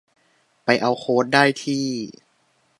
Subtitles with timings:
[0.65, 1.85] ไปเอาโค้ดได้ที่